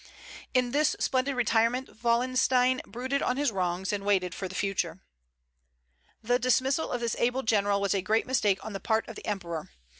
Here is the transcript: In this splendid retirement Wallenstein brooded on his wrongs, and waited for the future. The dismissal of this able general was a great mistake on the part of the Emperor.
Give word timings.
In 0.55 0.71
this 0.71 0.95
splendid 0.99 1.35
retirement 1.35 2.03
Wallenstein 2.03 2.81
brooded 2.87 3.21
on 3.21 3.37
his 3.37 3.51
wrongs, 3.51 3.93
and 3.93 4.03
waited 4.03 4.33
for 4.33 4.47
the 4.47 4.55
future. 4.55 4.99
The 6.23 6.39
dismissal 6.39 6.89
of 6.91 7.01
this 7.01 7.15
able 7.19 7.43
general 7.43 7.79
was 7.79 7.93
a 7.93 8.01
great 8.01 8.25
mistake 8.25 8.57
on 8.65 8.73
the 8.73 8.79
part 8.79 9.07
of 9.07 9.15
the 9.15 9.27
Emperor. 9.27 9.69